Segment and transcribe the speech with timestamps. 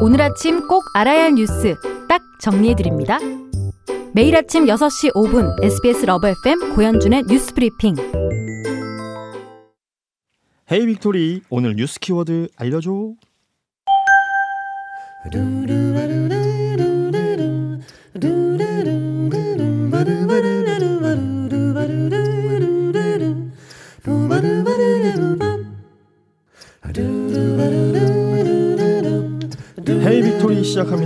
[0.00, 1.76] 오늘 아침 꼭 알아야 할 뉴스
[2.08, 3.18] 딱 정리해드립니다.
[4.12, 7.94] 매일 아침 6시 5분 SBS 러브 FM 고현준의 뉴스 브리핑.
[10.70, 13.14] 헤이 빅토리 오늘 뉴스 키워드 알려줘.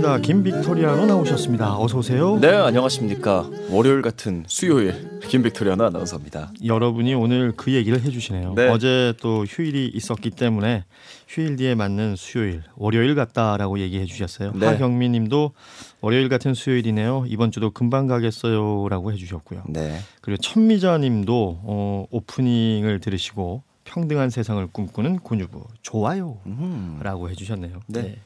[0.09, 0.17] 작합니다.
[0.17, 1.77] 김빅토리아노 나오셨습니다.
[1.77, 2.39] 어서 오세요.
[2.39, 3.47] 네, 안녕하십니까.
[3.69, 6.53] 월요일 같은 수요일 김빅토리아노 아나운서입니다.
[6.65, 8.53] 여러분이 오늘 그 얘기를 해주시네요.
[8.55, 8.69] 네.
[8.69, 10.85] 어제 또 휴일이 있었기 때문에
[11.27, 14.53] 휴일 뒤에 맞는 수요일, 월요일 같다라고 얘기해 주셨어요.
[14.55, 14.65] 네.
[14.65, 15.51] 하경민님도
[16.01, 17.25] 월요일 같은 수요일이네요.
[17.27, 19.65] 이번 주도 금방 가겠어요라고 해주셨고요.
[19.67, 19.99] 네.
[20.21, 27.29] 그리고 천미자님도 어, 오프닝을 들으시고 평등한 세상을 꿈꾸는 곤유부 좋아요라고 음.
[27.29, 27.79] 해주셨네요.
[27.87, 28.17] 네.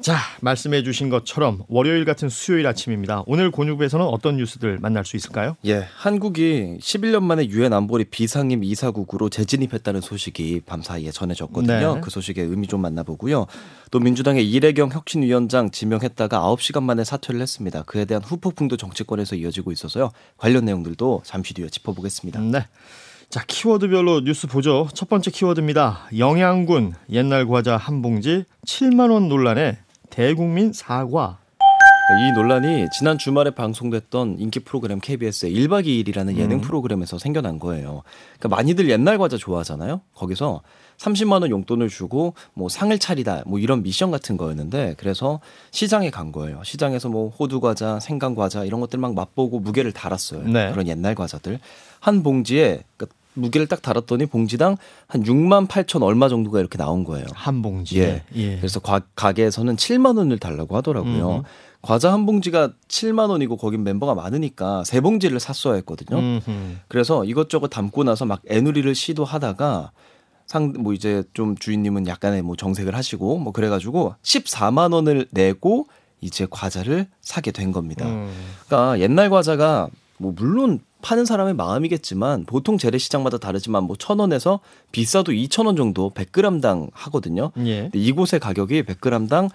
[0.00, 3.24] 자 말씀해 주신 것처럼 월요일 같은 수요일 아침입니다.
[3.26, 5.56] 오늘 곤유부에서는 어떤 뉴스들 만날 수 있을까요?
[5.66, 11.94] 예, 한국이 11년 만에 유엔 안보리 비상임 이사국으로 재진입했다는 소식이 밤 사이에 전해졌거든요.
[11.96, 12.00] 네.
[12.00, 13.46] 그 소식의 의미 좀 만나보고요.
[13.90, 17.82] 또 민주당의 이래경 혁신위원장 지명했다가 9시간 만에 사퇴를 했습니다.
[17.82, 20.10] 그에 대한 후폭풍도 정치권에서 이어지고 있어서요.
[20.36, 22.40] 관련 내용들도 잠시 뒤에 짚어보겠습니다.
[22.40, 22.66] 네.
[23.30, 24.88] 자 키워드별로 뉴스 보죠.
[24.94, 26.08] 첫 번째 키워드입니다.
[26.16, 29.76] 영양군 옛날 과자 한 봉지 7만 원 논란에
[30.18, 31.38] 대국민 사과.
[32.20, 36.60] 이 논란이 지난 주말에 방송됐던 인기 프로그램 KBS의 1박 2일이라는 예능 음.
[36.60, 38.02] 프로그램에서 생겨난 거예요.
[38.36, 40.00] 그러니까 많이들 옛날 과자 좋아하잖아요.
[40.14, 40.62] 거기서
[40.96, 45.38] 30만 원 용돈을 주고 뭐 상을 차리다 뭐 이런 미션 같은 거였는데 그래서
[45.70, 46.62] 시장에 간 거예요.
[46.64, 50.48] 시장에서 뭐 호두 과자, 생강 과자 이런 것들 막 맛보고 무게를 달았어요.
[50.48, 50.72] 네.
[50.72, 51.60] 그런 옛날 과자들
[52.00, 54.76] 한 봉지에 그러니까 무게를 딱 달았더니 봉지당
[55.06, 57.26] 한 6만 8천 얼마 정도가 이렇게 나온 거예요.
[57.32, 58.00] 한 봉지.
[58.00, 58.22] 예.
[58.34, 58.56] 예.
[58.56, 61.36] 그래서 과- 가게에서는 7만 원을 달라고 하더라고요.
[61.36, 61.42] 음.
[61.80, 66.18] 과자 한 봉지가 7만 원이고 거긴 멤버가 많으니까 세 봉지를 샀어야 했거든요.
[66.18, 66.50] 음흠.
[66.88, 69.92] 그래서 이것저것 담고 나서 막 애누리를 시도하다가
[70.46, 75.86] 상 뭐 이제 좀 주인님은 약간의 뭐 정색을 하시고 뭐 그래가지고 14만 원을 내고
[76.20, 78.06] 이제 과자를 사게 된 겁니다.
[78.08, 78.32] 음.
[78.66, 84.60] 그러니까 옛날 과자가 뭐 물론 파는 사람의 마음이겠지만 보통 재래시장마다 다르지만 뭐 천 원에서
[84.92, 87.52] 비싸도 2천 원 정도 100g당 하거든요.
[87.64, 87.82] 예.
[87.82, 89.50] 근데 이곳의 가격이 100g당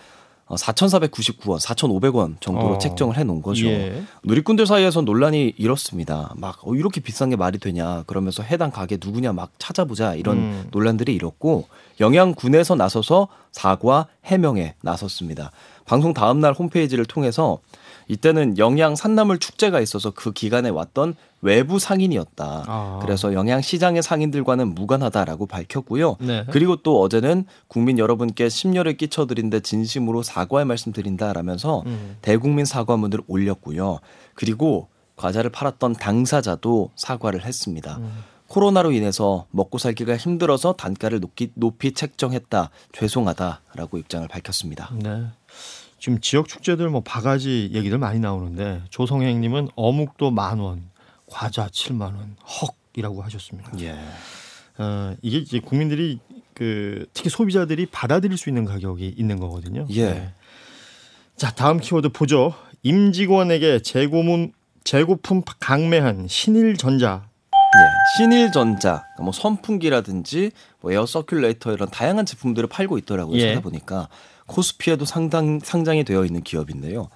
[0.50, 2.78] 4,499원, 4,500원 정도로 어.
[2.78, 3.66] 책정을 해 놓은 거죠.
[3.68, 4.04] 예.
[4.24, 6.34] 누리꾼들 사이에서 논란이 이렇습니다.
[6.36, 10.68] 막 어, 이렇게 비싼 게 말이 되냐 그러면서 해당 가게 누구냐 막 찾아보자 이런 음.
[10.72, 11.66] 논란들이 일었고
[12.00, 15.52] 영양군에서 나서서 사과 해명에 나섰습니다.
[15.86, 17.60] 방송 다음 날 홈페이지를 통해서
[18.08, 22.64] 이때는 영양 산나물 축제가 있어서 그 기간에 왔던 외부 상인이었다.
[22.68, 23.00] 아.
[23.02, 26.18] 그래서 영양 시장의 상인들과는 무관하다라고 밝혔고요.
[26.20, 26.46] 네.
[26.52, 32.18] 그리고 또 어제는 국민 여러분께 심려를 끼쳐드린데 진심으로 사과의 말씀드린다라면서 음.
[32.22, 34.00] 대국민 사과문을 올렸고요.
[34.36, 37.98] 그리고 과자를 팔았던 당사자도 사과를 했습니다.
[37.98, 38.24] 음.
[38.54, 42.70] 코로나로 인해서 먹고 살기가 힘들어서 단가를 높이, 높이 책정했다.
[42.92, 44.92] 죄송하다라고 입장을 밝혔습니다.
[45.02, 45.26] 네.
[45.98, 50.84] 지금 지역 축제들 뭐 바가지 얘기들 많이 나오는데 조성행 님은 어묵도 만 원,
[51.26, 52.36] 과자 7만 원,
[52.96, 53.72] 헉이라고 하셨습니다.
[53.80, 53.98] 예.
[54.78, 56.20] 어, 이게 이제 국민들이
[56.54, 59.88] 그 특히 소비자들이 받아들일 수 있는 가격이 있는 거거든요.
[59.90, 60.12] 예.
[60.12, 60.34] 네.
[61.36, 62.54] 자 다음 키워드 보죠.
[62.84, 64.54] 임직원에게 재고문
[64.84, 67.33] 재고품 강매한 신일전자.
[68.04, 68.18] 예.
[68.18, 73.38] 신일전자, 뭐 선풍기라든지 뭐 air circulator 이런 다양한 제품들을 팔고 있더라고요.
[73.38, 73.50] 예.
[73.50, 74.08] 찾아보니까
[74.48, 77.10] 코스피에도 상당 상장이 되어 있는 기업인데요.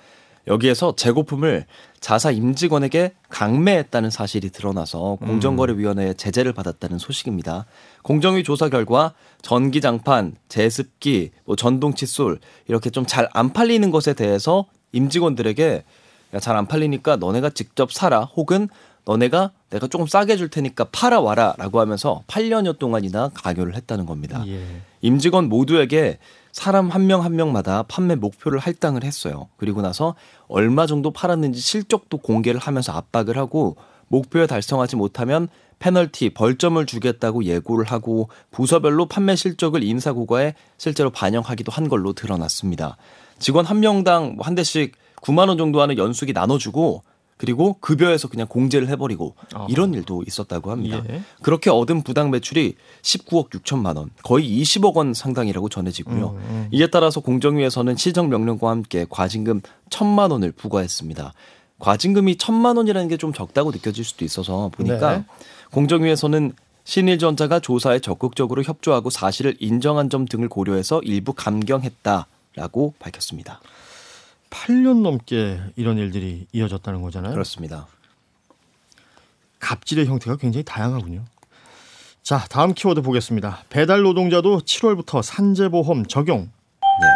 [0.47, 1.65] 여기에서 재고품을
[1.99, 7.65] 자사 임직원에게 강매했다는 사실이 드러나서 공정거래위원회에 제재를 받았다는 소식입니다.
[8.01, 12.39] 공정위 조사 결과 전기 장판, 제습기, 뭐 전동 칫솔
[12.69, 15.83] 이렇게 좀 잘 안 팔리는 것에 대해서 임직원들에게
[16.39, 18.69] 잘 안 팔리니까 너네가 직접 사라 혹은
[19.07, 24.43] 너네가 내가 조금 싸게 줄 테니까 팔아 와라라고 하면서 8년여 동안이나 강요를 했다는 겁니다.
[24.47, 24.61] 예.
[25.01, 26.19] 임직원 모두에게
[26.51, 29.47] 사람 한명한 명마다 판매 목표를 할당을 했어요.
[29.55, 30.15] 그리고 나서
[30.49, 33.77] 얼마 정도 팔았는지 실적도 공개를 하면서 압박을 하고
[34.09, 35.47] 목표에 달성하지 못하면
[35.79, 42.97] 페널티, 벌점을 주겠다고 예고를 하고 부서별로 판매 실적을 인사고과에 실제로 반영하기도 한 걸로 드러났습니다.
[43.39, 47.03] 직원 한 명당 한 대씩 9만 원 정도 하는 연수기 나눠주고
[47.37, 49.67] 그리고 급여에서 그냥 공제를 해버리고 어.
[49.69, 51.03] 이런 일도 있었다고 합니다.
[51.09, 51.21] 예.
[51.43, 56.29] 그렇게 얻은 부당 매출이 19억 6천만 원, 거의 20억 원 상당이라고 전해지고요.
[56.29, 56.67] 음, 음.
[56.71, 61.33] 이에 따라서 공정위에서는 시정 명령과 함께 과징금 1천만 원을 부과했습니다.
[61.79, 65.25] 과징금이 1천만 원이라는 게 좀 적다고 느껴질 수도 있어서 보니까 네.
[65.71, 66.53] 공정위에서는
[66.85, 72.25] 신일전자가 조사에 적극적으로 협조하고 사실을 인정한 점 등을 고려해서 일부 감경했다.
[72.55, 73.61] 라고 밝혔습니다.
[74.49, 77.33] 8년 넘게 이런 일들이 이어졌다는 거잖아요.
[77.33, 77.87] 그렇습니다.
[79.59, 81.25] 갑질의 형태가 굉장히 다양하군요.
[82.23, 83.63] 자, 다음 키워드 보겠습니다.
[83.69, 86.39] 배달 노동자도 7월부터 산재보험 적용.
[86.41, 87.07] 네.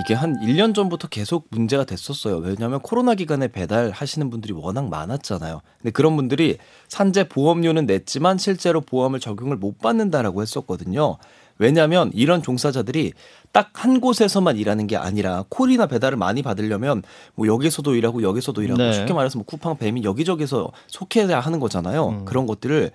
[0.00, 2.36] 이게 한 1년 전부터 계속 문제가 됐었어요.
[2.36, 5.60] 왜냐하면 코로나 기간에 배달하시는 분들이 워낙 많았잖아요.
[5.78, 6.56] 근데 그런 분들이
[6.88, 11.18] 산재 보험료는 냈지만 실제로 보험을 적용을 못 받는다라고 했었거든요.
[11.62, 13.12] 왜냐하면 이런 종사자들이
[13.52, 17.02] 딱 한 곳에서만 일하는 게 아니라 콜이나 배달을 많이 받으려면
[17.34, 18.92] 뭐 여기서도 일하고 여기서도 일하고 네.
[18.92, 22.08] 쉽게 말해서 뭐 쿠팡, 뱀이 여기저기서 속해야 하는 거잖아요.
[22.08, 22.24] 음.
[22.24, 22.92] 그런 것들을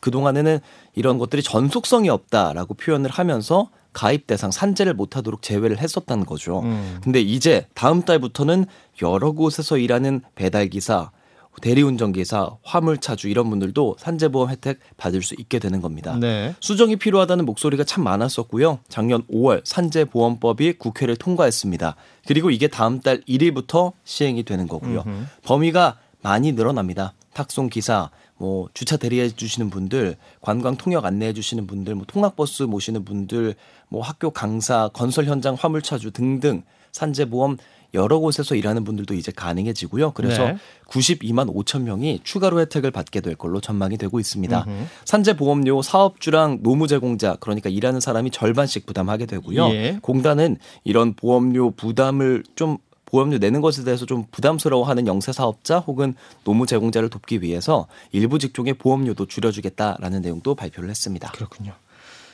[0.00, 0.58] 그동안에는
[0.96, 6.62] 이런 것들이 전속성이 없다라고 표현을 하면서 가입 대상 산재를 못하도록 제외를 했었다는 거죠.
[6.62, 6.98] 음.
[7.04, 8.66] 근데 이제 다음 달부터는
[9.02, 11.12] 여러 곳에서 일하는 배달 기사,
[11.62, 16.16] 대리운전 기사, 화물차주 이런 분들도 산재보험 혜택 받을 수 있게 되는 겁니다.
[16.18, 16.54] 네.
[16.60, 18.80] 수정이 필요하다는 목소리가 참 많았었고요.
[18.88, 21.96] 작년 5월 산재보험법이 국회를 통과했습니다.
[22.26, 25.04] 그리고 이게 다음 달 1일부터 시행이 되는 거고요.
[25.06, 25.26] 음흠.
[25.44, 27.14] 범위가 많이 늘어납니다.
[27.34, 33.04] 탁송 기사, 뭐 주차 대리해 주시는 분들, 관광 통역 안내해 주시는 분들, 뭐 통학버스 모시는
[33.04, 33.54] 분들,
[33.88, 36.62] 뭐 학교 강사, 건설 현장 화물차주 등등
[36.92, 37.58] 산재보험
[37.94, 40.12] 여러 곳에서 일하는 분들도 이제 가능해지고요.
[40.12, 40.56] 그래서 네.
[40.88, 44.64] 92만 5천 명이 추가로 혜택을 받게 될 걸로 전망이 되고 있습니다.
[44.66, 44.84] 음흠.
[45.04, 49.68] 산재 보험료 사업주랑 노무 제공자 그러니까 일하는 사람이 절반씩 부담하게 되고요.
[49.70, 49.98] 예.
[50.02, 56.66] 공단은 이런 보험료 부담을 좀 보험료 내는 것에 대해서 좀 부담스러워하는 영세 사업자 혹은 노무
[56.66, 61.30] 제공자를 돕기 위해서 일부 직종의 보험료도 줄여주겠다라는 내용도 발표를 했습니다.
[61.30, 61.74] 그렇군요.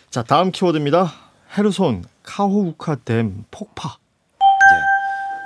[0.09, 1.13] 자, 다음 키워드입니다.
[1.57, 3.99] 헤르손 카호우카 댐 폭파.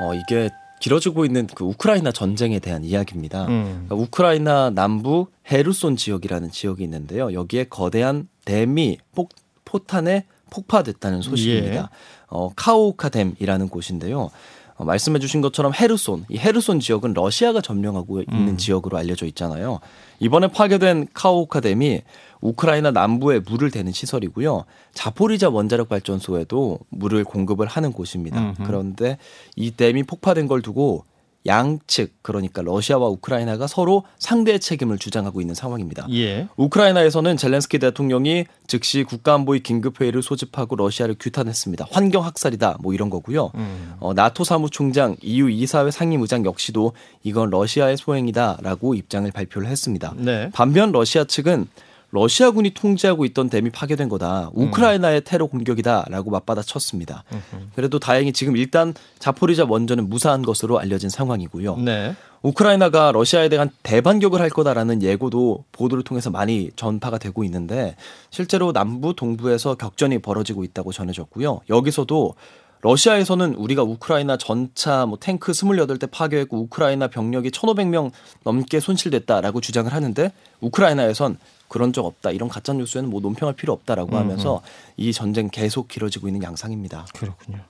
[0.01, 0.51] 어, 이게
[0.81, 3.47] 길어지고 있는 그 우크라이나 전쟁에 대한 이야기입니다.
[3.47, 3.87] 음.
[3.87, 7.33] 그러니까 우크라이나 남부 헤르손 지역이라는 지역이 있는데요.
[7.33, 9.31] 여기에 거대한 댐이 폭,
[9.65, 11.77] 포탄에 폭파됐다는 소식입니다.
[11.77, 11.87] 예.
[12.29, 14.31] 어, 카오카 댐이라는 곳인데요.
[14.77, 18.57] 어, 말씀해 주신 것처럼 헤르손, 이 헤르손 지역은 러시아가 점령하고 있는 음.
[18.57, 19.81] 지역으로 알려져 있잖아요.
[20.19, 22.03] 이번에 파괴된 카오카댐이
[22.41, 24.65] 우크라이나 남부에 물을 대는 시설이고요.
[24.93, 28.41] 자포리자 원자력 발전소에도 물을 공급을 하는 곳입니다.
[28.41, 28.63] 음흠.
[28.65, 29.19] 그런데
[29.57, 31.05] 이 댐이 폭파된 걸 두고
[31.47, 36.07] 양측 그러니까 러시아와 우크라이나가 서로 상대의 책임을 주장하고 있는 상황입니다.
[36.11, 36.49] 예.
[36.57, 41.87] 우크라이나에서는 젤렌스키 대통령이 즉시 국가안보위 긴급회의를 소집하고 러시아를 규탄했습니다.
[41.91, 43.51] 환경 학살이다 뭐 이런 거고요.
[43.57, 43.95] 음.
[44.01, 46.93] 어, 나토 사무총장, EU 이사회 상임의장 역시도
[47.23, 50.15] 이건 러시아의 소행이다라고 입장을 발표를 했습니다.
[50.17, 50.51] 네.
[50.53, 51.67] 반면 러시아 측은
[52.15, 54.51] 러시아군이 통제하고 있던 댐이 파괴된 거다.
[54.55, 57.25] 우크라이나의 테러 공격이다라고 맞받아쳤습니다.
[57.75, 61.77] 그래도 다행히 지금 일단 자포리자 원전은 무사한 것으로 알려진 상황이고요.
[61.79, 62.15] 네.
[62.43, 67.97] 우크라이나가 러시아에 대한 대반격을 할 거다라는 예고도 보도를 통해서 많이 전파가 되고 있는데
[68.31, 71.63] 실제로 남부 동부에서 격전이 벌어지고 있다고 전해졌고요.
[71.69, 72.35] 여기서도
[72.85, 78.11] 러시아에서는 우리가 우크라이나 전차 뭐 탱크 28대 파괴했고 우크라이나 병력이 1,500명
[78.45, 81.39] 넘게 손실됐다라고 주장을 하는데 우크라이나에선
[81.69, 82.31] 그런 적 없다.
[82.31, 84.61] 이런 가짜 뉴스에는 뭐 논평할 필요 없다라고 하면서
[84.99, 87.07] 이 전쟁 계속 길어지고 있는 양상입니다.
[87.15, 87.61] 그렇군요.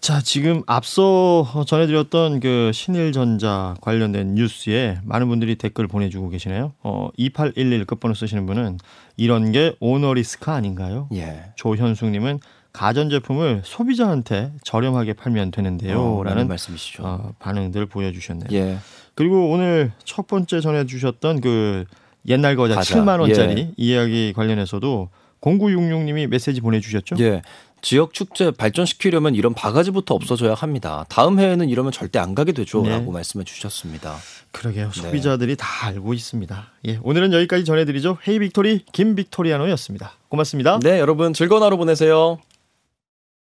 [0.00, 6.72] 자, 지금 앞서 전해드렸던 그 신일전자 관련된 뉴스에 많은 분들이 댓글 보내주고 계시네요.
[6.82, 8.78] 어, 2811 끝번호 쓰시는 분은
[9.16, 11.08] 이런 게 오너리스크 아닌가요?
[11.14, 11.52] 예.
[11.56, 12.40] 조현숙님은
[12.78, 16.00] 가전제품을 소비자한테 저렴하게 팔면 되는데요.
[16.00, 17.02] 어, 라는 말씀이시죠.
[17.04, 18.48] 어, 반응들 보여주셨네요.
[18.52, 18.78] 예.
[19.16, 21.86] 그리고 오늘 첫 번째 전해주셨던 그
[22.28, 22.94] 옛날 거자 과자.
[22.94, 23.72] 7만 원짜리 예.
[23.76, 25.08] 이야기 관련해서도
[25.40, 27.16] 0966님이 메시지 보내주셨죠?
[27.18, 27.42] 예.
[27.80, 31.04] 지역 축제 발전시키려면 이런 바가지부터 없어져야 합니다.
[31.08, 33.10] 다음 해에는 이러면 절대 안 가게 되죠라고 네.
[33.10, 34.16] 말씀해 주셨습니다.
[34.52, 34.90] 그러게요.
[34.90, 35.00] 네.
[35.00, 36.72] 소비자들이 다 알고 있습니다.
[36.86, 38.18] 예, 오늘은 여기까지 전해드리죠.
[38.26, 40.12] 헤이 빅토리 김 빅토리아노였습니다.
[40.28, 40.78] 고맙습니다.
[40.80, 42.38] 네, 여러분 즐거운 하루 보내세요.